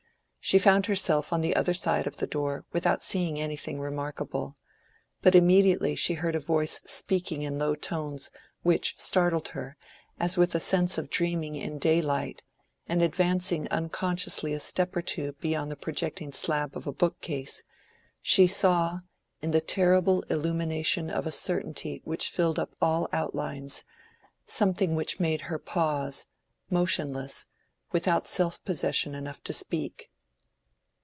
She 0.43 0.57
found 0.59 0.87
herself 0.87 1.31
on 1.31 1.39
the 1.41 1.55
other 1.55 1.73
side 1.75 2.07
of 2.07 2.17
the 2.17 2.25
door 2.27 2.65
without 2.73 3.01
seeing 3.03 3.39
anything 3.39 3.79
remarkable, 3.79 4.57
but 5.21 5.35
immediately 5.35 5.95
she 5.95 6.15
heard 6.15 6.35
a 6.35 6.39
voice 6.41 6.81
speaking 6.83 7.43
in 7.43 7.57
low 7.59 7.73
tones 7.75 8.31
which 8.63 8.95
startled 8.97 9.49
her 9.49 9.77
as 10.19 10.35
with 10.37 10.53
a 10.55 10.59
sense 10.59 10.97
of 10.97 11.09
dreaming 11.11 11.55
in 11.55 11.77
daylight, 11.79 12.43
and 12.87 13.01
advancing 13.03 13.67
unconsciously 13.69 14.51
a 14.51 14.59
step 14.59 14.93
or 14.95 15.01
two 15.03 15.33
beyond 15.33 15.71
the 15.71 15.75
projecting 15.77 16.33
slab 16.33 16.75
of 16.75 16.85
a 16.87 16.91
bookcase, 16.91 17.63
she 18.21 18.45
saw, 18.47 18.99
in 19.41 19.51
the 19.51 19.61
terrible 19.61 20.23
illumination 20.23 21.09
of 21.11 21.25
a 21.27 21.31
certainty 21.31 22.01
which 22.03 22.29
filled 22.31 22.57
up 22.59 22.75
all 22.81 23.07
outlines, 23.13 23.83
something 24.45 24.95
which 24.95 25.19
made 25.19 25.41
her 25.41 25.59
pause, 25.59 26.27
motionless, 26.69 27.45
without 27.93 28.27
self 28.27 28.61
possession 28.65 29.13
enough 29.15 29.41
to 29.43 29.53
speak. 29.53 30.07